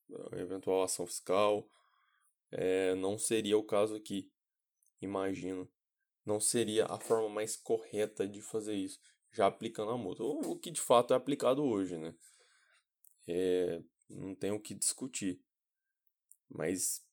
uma 0.09 0.41
eventual 0.41 0.83
ação 0.83 1.07
fiscal. 1.07 1.69
É, 2.51 2.95
não 2.95 3.17
seria 3.17 3.57
o 3.57 3.63
caso 3.63 3.95
aqui, 3.95 4.29
imagino. 5.01 5.71
Não 6.25 6.41
seria 6.41 6.85
a 6.85 6.99
forma 6.99 7.29
mais 7.29 7.55
correta 7.55 8.27
de 8.27 8.41
fazer 8.41 8.75
isso, 8.75 8.99
já 9.33 9.47
aplicando 9.47 9.91
a 9.91 9.97
multa. 9.97 10.23
O 10.23 10.57
que 10.57 10.71
de 10.71 10.79
fato 10.79 11.13
é 11.13 11.17
aplicado 11.17 11.63
hoje, 11.63 11.97
né? 11.97 12.15
É, 13.27 13.81
não 14.09 14.35
tem 14.35 14.51
o 14.51 14.59
que 14.59 14.73
discutir. 14.73 15.41
Mas, 16.49 17.03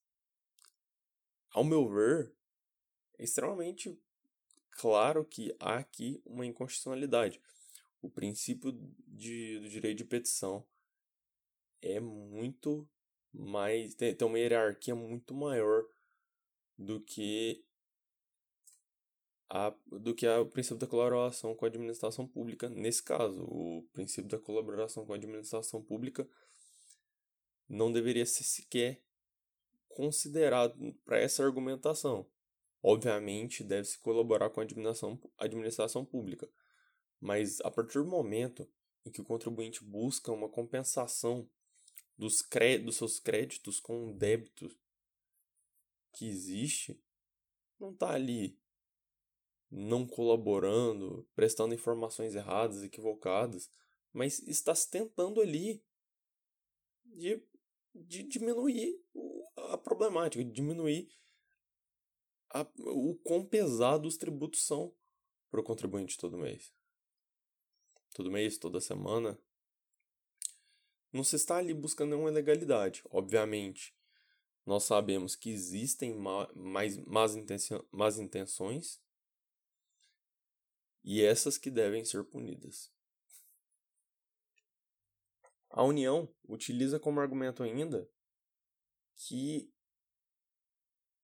ao 1.51 1.63
meu 1.63 1.89
ver, 1.89 2.31
é 3.17 3.23
extremamente 3.23 3.99
claro 4.71 5.25
que 5.25 5.55
há 5.59 5.77
aqui 5.77 6.21
uma 6.25 6.45
inconstitucionalidade. 6.45 7.41
O 8.01 8.09
princípio 8.09 8.71
de, 9.07 9.59
do 9.59 9.69
direito 9.69 9.97
de 9.97 10.05
petição 10.05 10.65
é 11.81 11.99
muito 11.99 12.87
mais. 13.33 13.95
Tem, 13.95 14.15
tem 14.15 14.27
uma 14.27 14.39
hierarquia 14.39 14.95
muito 14.95 15.33
maior 15.33 15.83
do 16.77 16.99
que 17.01 17.63
a, 19.53 19.75
do 19.85 20.15
que 20.15 20.25
o 20.25 20.45
princípio 20.45 20.77
da 20.77 20.87
colaboração 20.87 21.53
com 21.53 21.65
a 21.65 21.67
administração 21.67 22.25
pública. 22.25 22.69
Nesse 22.69 23.03
caso, 23.03 23.43
o 23.43 23.85
princípio 23.91 24.29
da 24.29 24.39
colaboração 24.39 25.05
com 25.05 25.11
a 25.11 25.17
administração 25.17 25.83
pública 25.83 26.25
não 27.67 27.91
deveria 27.91 28.25
ser 28.25 28.45
sequer 28.45 29.03
considerado 29.89 30.93
para 31.03 31.19
essa 31.19 31.43
argumentação. 31.43 32.25
Obviamente, 32.81 33.61
deve-se 33.61 33.99
colaborar 33.99 34.49
com 34.49 34.61
a 34.61 34.63
administração, 34.63 35.19
administração 35.37 36.05
pública, 36.05 36.49
mas 37.19 37.59
a 37.59 37.69
partir 37.69 37.99
do 37.99 38.05
momento 38.05 38.65
em 39.05 39.11
que 39.11 39.19
o 39.19 39.25
contribuinte 39.25 39.83
busca 39.83 40.31
uma 40.31 40.47
compensação 40.47 41.47
dos, 42.17 42.41
dos 42.85 42.95
seus 42.95 43.19
créditos 43.19 43.81
com 43.81 44.05
um 44.05 44.17
débito 44.17 44.73
que 46.13 46.25
existe, 46.25 46.97
não 47.77 47.91
está 47.91 48.11
ali 48.11 48.60
não 49.71 50.05
colaborando, 50.05 51.25
prestando 51.33 51.73
informações 51.73 52.35
erradas, 52.35 52.83
equivocadas, 52.83 53.69
mas 54.11 54.39
está 54.39 54.75
se 54.75 54.89
tentando 54.91 55.39
ali 55.39 55.81
de, 57.05 57.41
de 57.95 58.23
diminuir 58.23 59.01
a 59.55 59.77
problemática, 59.77 60.43
de 60.43 60.51
diminuir 60.51 61.09
a, 62.49 62.67
o 62.79 63.15
quão 63.23 63.45
pesado 63.45 64.07
os 64.07 64.17
tributos 64.17 64.65
são 64.65 64.93
para 65.49 65.61
o 65.61 65.63
contribuinte 65.63 66.17
todo 66.17 66.37
mês. 66.37 66.73
Todo 68.13 68.31
mês, 68.31 68.57
toda 68.57 68.81
semana. 68.81 69.39
Não 71.13 71.23
se 71.23 71.37
está 71.37 71.57
ali 71.57 71.73
buscando 71.73 72.09
nenhuma 72.09 72.29
ilegalidade, 72.29 73.03
obviamente. 73.09 73.95
Nós 74.65 74.83
sabemos 74.83 75.35
que 75.35 75.49
existem 75.49 76.13
mais, 76.13 76.97
más 76.97 78.19
intenções 78.19 79.01
e 81.03 81.21
essas 81.21 81.57
que 81.57 81.71
devem 81.71 82.05
ser 82.05 82.23
punidas. 82.23 82.91
A 85.69 85.83
União 85.83 86.33
utiliza 86.47 86.99
como 86.99 87.19
argumento 87.19 87.63
ainda 87.63 88.09
que 89.15 89.71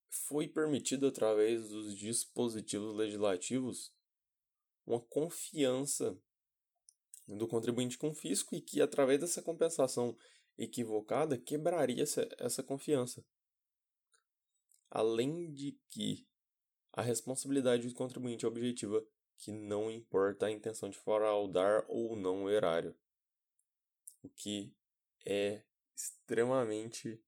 foi 0.09 0.47
permitido 0.47 1.07
através 1.07 1.69
dos 1.69 1.95
dispositivos 1.95 2.95
legislativos 2.95 3.93
uma 4.85 5.01
confiança 5.01 6.17
do 7.27 7.47
contribuinte 7.47 7.97
com 7.97 8.13
fisco 8.13 8.55
e 8.55 8.61
que 8.61 8.81
através 8.81 9.19
dessa 9.19 9.41
compensação 9.41 10.17
equivocada 10.57 11.37
quebraria 11.37 12.03
essa, 12.03 12.27
essa 12.39 12.63
confiança. 12.63 13.23
Além 14.89 15.51
de 15.51 15.77
que 15.89 16.25
a 16.93 17.01
responsabilidade 17.01 17.87
do 17.87 17.93
contribuinte 17.93 18.45
objetiva 18.45 19.05
que 19.37 19.51
não 19.51 19.91
importa 19.91 20.47
a 20.47 20.51
intenção 20.51 20.89
de 20.89 20.97
fraudar 20.97 21.85
ou 21.87 22.15
não 22.15 22.43
o 22.43 22.49
erário. 22.49 22.95
O 24.23 24.29
que 24.29 24.73
é 25.25 25.63
extremamente 25.95 27.21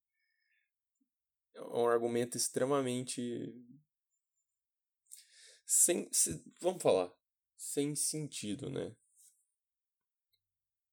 é 1.54 1.62
um 1.62 1.88
argumento 1.88 2.38
extremamente 2.38 3.54
sem, 5.65 6.12
se, 6.12 6.43
vamos 6.60 6.82
falar, 6.82 7.13
sem 7.56 7.95
sentido, 7.95 8.69
né? 8.69 8.95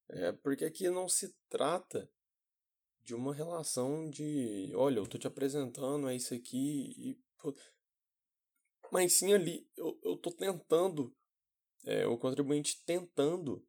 É 0.09 0.33
porque 0.33 0.65
aqui 0.65 0.89
não 0.91 1.09
se 1.09 1.35
trata 1.49 2.11
de 3.03 3.15
uma 3.15 3.33
relação 3.35 4.11
de, 4.11 4.73
olha, 4.75 4.99
eu 4.99 5.07
tô 5.07 5.17
te 5.17 5.27
apresentando, 5.27 6.09
é 6.09 6.15
isso 6.15 6.35
aqui 6.35 6.95
e 6.99 7.15
mas 8.93 9.15
sim 9.15 9.33
ali 9.33 9.69
eu, 9.77 9.99
eu 10.03 10.17
tô 10.17 10.31
tentando, 10.31 11.15
é, 11.85 12.07
o 12.07 12.19
contribuinte 12.19 12.83
tentando 12.85 13.67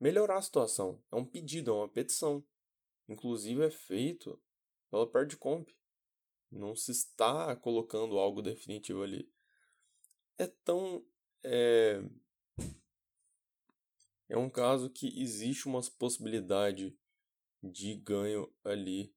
melhorar 0.00 0.38
a 0.38 0.42
situação. 0.42 1.02
É 1.10 1.16
um 1.16 1.24
pedido, 1.24 1.70
é 1.70 1.74
uma 1.74 1.88
petição. 1.88 2.44
Inclusive 3.08 3.64
é 3.64 3.70
feito 3.70 4.40
pela 4.90 5.10
Perdcomp. 5.10 5.68
Não 6.50 6.76
se 6.76 6.92
está 6.92 7.54
colocando 7.56 8.18
algo 8.18 8.40
definitivo 8.40 9.02
ali. 9.02 9.28
É 10.38 10.46
tão. 10.46 11.04
É, 11.42 12.02
é 14.28 14.36
um 14.36 14.48
caso 14.48 14.88
que 14.88 15.20
existe 15.20 15.66
uma 15.66 15.80
possibilidade 15.98 16.96
de 17.62 17.94
ganho 17.96 18.52
ali 18.62 19.14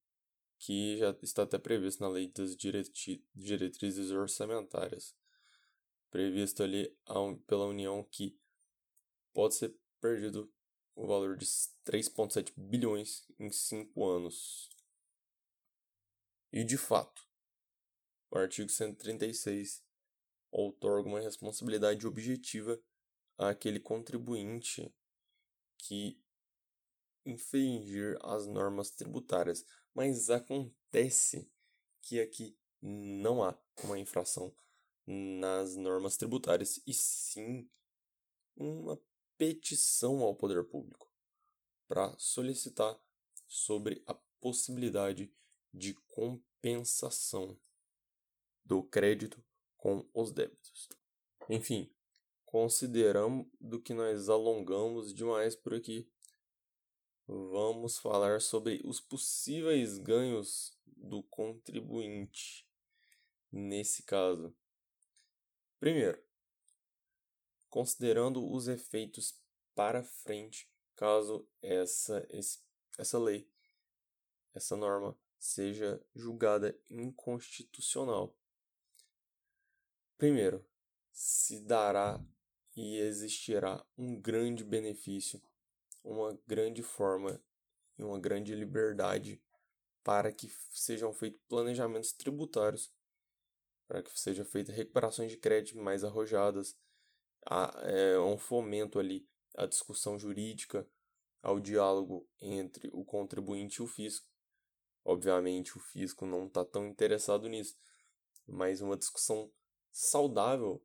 que 0.59 0.97
já 0.97 1.15
está 1.21 1.43
até 1.43 1.57
previsto 1.57 2.01
na 2.01 2.09
lei 2.09 2.27
das 2.29 2.55
diretrizes 2.55 4.11
orçamentárias. 4.11 5.15
Previsto 6.09 6.63
ali 6.63 6.95
pela 7.45 7.65
União 7.65 8.03
que 8.03 8.39
pode 9.33 9.55
ser 9.55 9.75
perdido 9.99 10.51
o 10.95 11.05
valor 11.05 11.37
de 11.37 11.45
3,7 11.45 12.53
bilhões 12.57 13.27
em 13.37 13.51
5 13.51 14.05
anos. 14.05 14.69
E 16.51 16.63
de 16.63 16.77
fato, 16.77 17.21
o 18.31 18.37
artigo 18.37 18.69
136 18.69 19.83
outorga 20.49 21.07
uma 21.07 21.19
responsabilidade 21.19 22.07
objetiva 22.07 22.81
àquele 23.37 23.79
contribuinte 23.79 24.91
que 25.77 26.19
infringir 27.25 28.17
as 28.23 28.47
normas 28.47 28.89
tributárias, 28.89 29.65
mas 29.97 30.29
acontece 30.29 31.51
que 32.03 32.21
aqui 32.21 32.55
não 32.79 33.43
há 33.43 33.60
uma 33.83 33.97
infração 33.97 34.55
nas 35.07 35.75
normas 35.75 36.15
tributárias 36.15 36.79
e 36.86 36.93
sim 36.93 37.67
uma 38.55 39.01
petição 39.39 40.21
ao 40.21 40.36
poder 40.36 40.63
público 40.65 41.12
para 41.88 42.15
solicitar 42.19 42.95
sobre 43.47 44.03
a 44.05 44.13
possibilidade 44.39 45.33
de 45.73 45.95
compensação 46.10 47.60
do 48.63 48.83
crédito 48.83 49.43
com 49.77 50.07
os 50.13 50.31
débitos. 50.31 50.89
Enfim, 51.49 51.91
considerando 52.45 53.81
que 53.83 53.95
nós 53.95 54.29
alongamos 54.29 55.12
demais 55.12 55.55
por 55.55 55.73
aqui, 55.73 56.07
vamos 57.27 57.97
falar 57.97 58.41
sobre 58.41 58.81
os 58.85 59.01
possíveis 59.01 59.97
ganhos 59.97 60.77
do 60.85 61.21
contribuinte 61.23 62.65
nesse 63.51 64.03
caso. 64.03 64.55
Primeiro, 65.79 66.23
considerando 67.69 68.49
os 68.49 68.67
efeitos 68.67 69.39
para 69.75 70.03
frente 70.03 70.71
caso 70.95 71.47
essa, 71.61 72.27
essa 72.97 73.19
lei, 73.19 73.47
essa 74.53 74.75
norma, 74.75 75.15
seja 75.37 76.03
julgada 76.15 76.75
inconstitucional. 76.89 78.35
Primeiro, 80.17 80.65
se 81.11 81.59
dará 81.59 82.19
e 82.75 82.97
existirá 82.97 83.85
um 83.95 84.19
grande 84.19 84.63
benefício, 84.63 85.41
uma 86.07 86.39
grande 86.47 86.81
forma 86.81 87.41
e 87.97 88.03
uma 88.03 88.19
grande 88.19 88.55
liberdade 88.55 89.41
para 90.03 90.31
que 90.31 90.49
sejam 90.71 91.13
feitos 91.13 91.41
planejamentos 91.49 92.13
tributários, 92.13 92.93
para 93.87 94.01
que 94.01 94.17
sejam 94.17 94.45
feitas 94.45 94.75
recuperações 94.75 95.31
de 95.31 95.37
crédito 95.37 95.77
mais 95.77 96.03
arrojadas, 96.03 96.77
há 97.45 97.73
é, 97.83 98.17
um 98.19 98.37
fomento 98.37 98.99
ali 98.99 99.27
à 99.55 99.65
discussão 99.65 100.17
jurídica, 100.17 100.87
ao 101.41 101.59
diálogo 101.59 102.27
entre 102.39 102.89
o 102.93 103.03
contribuinte 103.03 103.77
e 103.77 103.81
o 103.81 103.87
fisco. 103.87 104.27
Obviamente, 105.03 105.77
o 105.77 105.79
fisco 105.79 106.25
não 106.25 106.47
está 106.47 106.63
tão 106.63 106.87
interessado 106.87 107.47
nisso, 107.47 107.77
mas 108.45 108.81
uma 108.81 108.97
discussão 108.97 109.51
saudável 109.91 110.83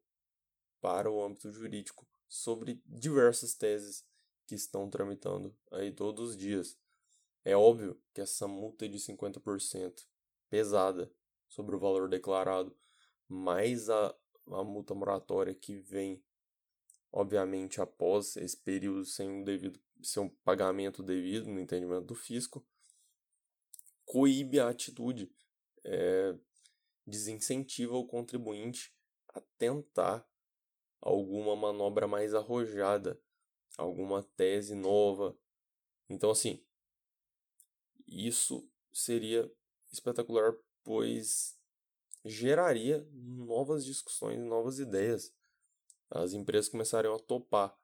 para 0.80 1.10
o 1.10 1.22
âmbito 1.22 1.52
jurídico 1.52 2.06
sobre 2.28 2.80
diversas 2.86 3.54
teses 3.54 4.04
que 4.46 4.54
estão 4.54 4.88
tramitando 4.88 5.54
aí 5.70 5.92
todos 5.92 6.30
os 6.30 6.36
dias. 6.36 6.78
É 7.44 7.56
óbvio 7.56 8.00
que 8.12 8.20
essa 8.20 8.46
multa 8.46 8.88
de 8.88 8.98
50% 8.98 10.04
pesada 10.48 11.12
sobre 11.48 11.74
o 11.74 11.78
valor 11.78 12.08
declarado, 12.08 12.76
mais 13.28 13.88
a, 13.90 14.14
a 14.48 14.64
multa 14.64 14.94
moratória 14.94 15.54
que 15.54 15.76
vem 15.76 16.22
obviamente 17.12 17.80
após 17.80 18.36
esse 18.36 18.56
período 18.56 19.04
sem 19.04 19.28
um 19.28 19.44
devido 19.44 19.78
sem 20.02 20.22
um 20.22 20.28
pagamento 20.28 21.02
devido 21.02 21.46
no 21.46 21.60
entendimento 21.60 22.06
do 22.06 22.14
fisco, 22.14 22.66
coíbe 24.04 24.58
a 24.58 24.68
atitude, 24.68 25.32
é, 25.84 26.34
desincentiva 27.06 27.96
o 27.96 28.06
contribuinte 28.06 28.92
a 29.28 29.40
tentar 29.58 30.28
alguma 31.00 31.54
manobra 31.54 32.06
mais 32.08 32.34
arrojada, 32.34 33.20
alguma 33.76 34.22
tese 34.36 34.74
nova. 34.74 35.36
Então, 36.08 36.30
assim, 36.30 36.64
isso 38.06 38.68
seria 38.92 39.50
espetacular, 39.90 40.54
pois 40.84 41.58
geraria 42.24 43.06
novas 43.12 43.84
discussões, 43.84 44.38
novas 44.38 44.78
ideias 44.78 45.32
as 46.14 46.34
empresas 46.34 46.68
começariam 46.68 47.14
a 47.14 47.18
topar, 47.18 47.74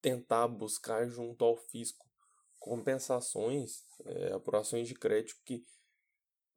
tentar 0.00 0.48
buscar 0.48 1.08
junto 1.08 1.44
ao 1.44 1.56
fisco 1.56 2.04
compensações, 2.58 3.84
é, 4.04 4.32
apurações 4.32 4.88
de 4.88 4.94
crédito 4.94 5.40
que 5.44 5.64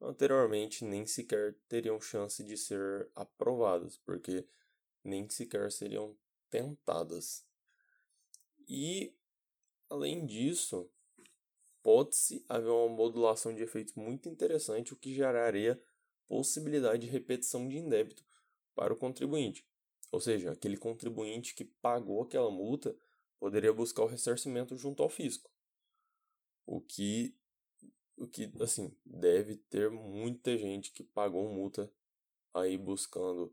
anteriormente 0.00 0.84
nem 0.84 1.06
sequer 1.06 1.54
teriam 1.68 2.00
chance 2.00 2.42
de 2.42 2.56
ser 2.56 3.08
aprovadas, 3.14 3.96
porque 3.98 4.46
nem 5.04 5.28
sequer 5.28 5.70
seriam 5.70 6.16
tentadas. 6.50 7.46
E, 8.68 9.14
além 9.88 10.26
disso, 10.26 10.90
pode-se 11.82 12.44
haver 12.48 12.70
uma 12.70 12.88
modulação 12.88 13.54
de 13.54 13.62
efeitos 13.62 13.94
muito 13.94 14.28
interessante, 14.28 14.92
o 14.92 14.96
que 14.96 15.14
geraria 15.14 15.80
possibilidade 16.28 17.06
de 17.06 17.10
repetição 17.10 17.66
de 17.66 17.78
indébito 17.78 18.22
para 18.74 18.92
o 18.92 18.96
contribuinte. 18.96 19.66
Ou 20.12 20.20
seja, 20.20 20.52
aquele 20.52 20.76
contribuinte 20.76 21.54
que 21.54 21.64
pagou 21.64 22.22
aquela 22.22 22.50
multa 22.50 22.94
poderia 23.38 23.72
buscar 23.72 24.02
o 24.02 24.06
ressarcimento 24.06 24.76
junto 24.76 25.02
ao 25.02 25.08
fisco. 25.08 25.50
O 26.66 26.80
que, 26.80 27.34
o 28.16 28.26
que 28.26 28.50
assim, 28.60 28.94
deve 29.04 29.56
ter 29.56 29.90
muita 29.90 30.56
gente 30.58 30.92
que 30.92 31.02
pagou 31.02 31.48
multa 31.48 31.90
aí 32.52 32.76
buscando 32.76 33.52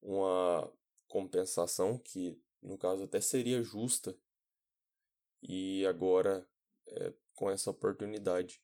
uma 0.00 0.70
compensação 1.08 1.98
que, 1.98 2.38
no 2.64 2.78
caso, 2.78 3.04
até 3.04 3.20
seria 3.20 3.62
justa 3.62 4.18
e 5.42 5.86
agora 5.86 6.48
é, 6.88 7.14
com 7.34 7.50
essa 7.50 7.70
oportunidade 7.70 8.62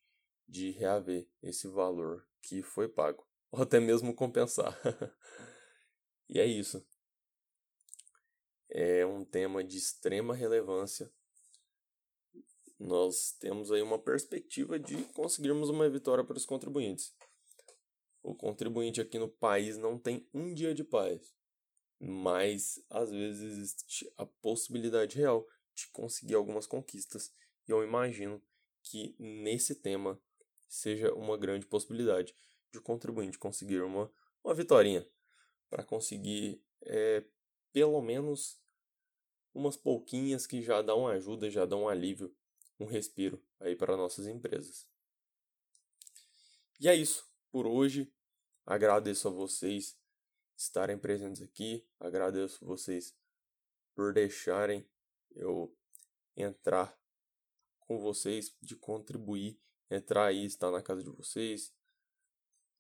de 0.49 0.71
reaver 0.71 1.29
esse 1.43 1.69
valor 1.69 2.27
que 2.43 2.63
foi 2.63 2.89
pago, 2.89 3.25
ou 3.53 3.63
até 3.63 3.79
mesmo 3.79 4.15
compensar. 4.15 4.77
e 6.29 6.41
é 6.41 6.47
isso 6.47 6.85
é 8.71 9.05
um 9.05 9.25
tema 9.25 9.65
de 9.65 9.77
extrema 9.77 10.35
relevância. 10.35 11.13
Nós 12.79 13.33
temos 13.39 13.71
aí 13.71 13.83
uma 13.83 13.99
perspectiva 13.99 14.79
de 14.79 15.05
conseguirmos 15.13 15.69
uma 15.69 15.89
vitória 15.91 16.25
para 16.25 16.37
os 16.37 16.47
contribuintes. 16.47 17.15
O 18.23 18.35
contribuinte 18.35 19.01
aqui 19.01 19.19
no 19.19 19.29
país 19.29 19.77
não 19.77 19.99
tem 19.99 20.29
um 20.33 20.55
dia 20.55 20.75
de 20.75 20.85
paz, 20.85 21.35
mas 22.01 22.83
às 22.89 23.11
vezes 23.11 23.43
existe 23.43 24.11
a 24.17 24.25
possibilidade 24.25 25.19
real 25.19 25.47
de 25.75 25.87
conseguir 25.89 26.35
algumas 26.35 26.67
conquistas, 26.67 27.33
e 27.69 27.71
eu 27.71 27.85
imagino 27.85 28.43
que 28.83 29.15
nesse 29.19 29.75
tema 29.75 30.21
seja 30.67 31.13
uma 31.15 31.37
grande 31.37 31.67
possibilidade 31.67 32.35
de 32.73 32.79
o 32.79 32.83
contribuinte 32.83 33.39
conseguir 33.39 33.83
uma, 33.83 34.11
uma 34.43 34.55
vitória 34.55 35.07
para 35.69 35.85
conseguir 35.85 36.63
é, 36.83 37.25
pelo 37.73 38.01
menos 38.01 38.59
umas 39.53 39.77
pouquinhas 39.77 40.47
que 40.47 40.63
já 40.63 40.81
dão 40.81 41.07
ajuda, 41.07 41.51
já 41.51 41.67
dão 41.67 41.83
um 41.83 41.89
alívio, 41.89 42.35
um 42.79 42.87
respiro 42.87 43.45
aí 43.59 43.77
para 43.77 43.97
nossas 43.97 44.27
empresas. 44.27 44.89
E 46.81 46.89
é 46.89 46.95
isso 46.95 47.29
por 47.51 47.67
hoje. 47.67 48.11
Agradeço 48.65 49.29
a 49.29 49.31
vocês 49.31 50.00
estarem 50.61 50.99
presentes 50.99 51.41
aqui, 51.41 51.87
agradeço 51.99 52.65
vocês 52.67 53.17
por 53.95 54.13
deixarem 54.13 54.87
eu 55.35 55.75
entrar 56.37 56.99
com 57.81 57.99
vocês, 57.99 58.55
de 58.61 58.77
contribuir, 58.77 59.59
entrar 59.91 60.27
aí, 60.27 60.45
estar 60.45 60.71
na 60.71 60.83
casa 60.83 61.03
de 61.03 61.11
vocês. 61.11 61.75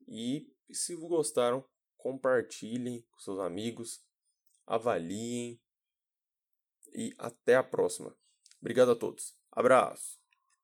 E 0.07 0.55
se 0.71 0.95
gostaram, 0.95 1.64
compartilhem 1.97 3.03
com 3.11 3.19
seus 3.19 3.40
amigos, 3.40 4.05
avaliem 4.66 5.61
e 6.93 7.14
até 7.19 7.57
a 7.57 7.62
próxima. 7.62 8.14
Obrigado 8.61 8.90
a 8.90 8.97
todos. 8.97 9.35
Abraço! 9.51 10.20